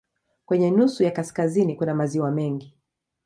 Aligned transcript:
Kwenye 0.45 0.71
nusu 0.71 1.03
ya 1.03 1.11
kaskazini 1.11 1.75
kuna 1.75 1.95
maziwa 1.95 2.31
mengi. 2.31 2.77